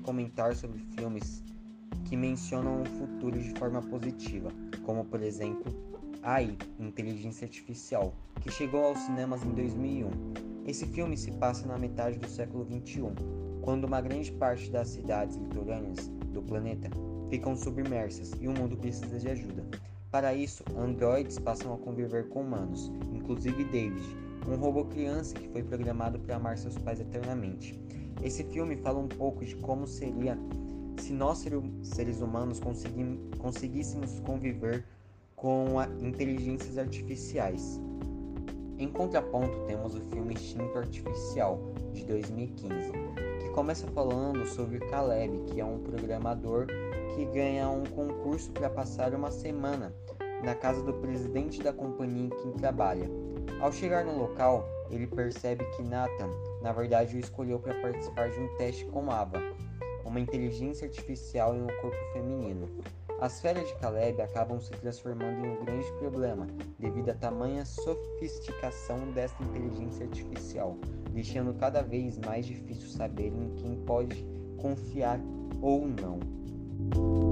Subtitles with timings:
[0.00, 1.42] comentar sobre filmes
[2.04, 4.50] que mencionam o futuro de forma positiva,
[4.84, 5.72] como por exemplo
[6.22, 10.10] AI, Inteligência Artificial, que chegou aos cinemas em 2001.
[10.66, 13.14] Esse filme se passa na metade do século 21,
[13.62, 16.90] quando uma grande parte das cidades litorâneas do planeta
[17.30, 19.64] ficam submersas e o mundo precisa de ajuda.
[20.10, 24.16] Para isso, androides passam a conviver com humanos, inclusive David,
[24.46, 27.78] um robô criança que foi programado para amar seus pais eternamente.
[28.22, 30.38] Esse filme fala um pouco de como seria
[30.98, 31.44] se nós
[31.82, 32.60] seres humanos
[33.38, 34.84] conseguíssemos conviver
[35.36, 37.80] com inteligências artificiais.
[38.76, 41.60] Em contraponto, temos o filme Instinto Artificial,
[41.92, 42.92] de 2015,
[43.40, 46.66] que começa falando sobre Caleb, que é um programador
[47.14, 49.94] que ganha um concurso para passar uma semana
[50.44, 53.10] na casa do presidente da companhia em que trabalha.
[53.60, 56.30] Ao chegar no local, ele percebe que Nathan,
[56.62, 59.40] na verdade, o escolheu para participar de um teste com Ava,
[60.04, 62.68] uma inteligência artificial em um corpo feminino.
[63.20, 66.46] As férias de Caleb acabam se transformando em um grande problema
[66.78, 70.78] devido à tamanha sofisticação desta inteligência artificial,
[71.10, 74.24] deixando cada vez mais difícil saber em quem pode
[74.56, 75.20] confiar
[75.60, 77.27] ou não.